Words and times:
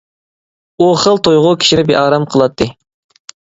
ئۇ 0.81 0.87
خىل 1.01 1.21
تۇيغۇ 1.29 1.53
كىشىنى 1.65 1.85
بىئارام 1.93 2.27
قىلاتتى. 2.35 2.71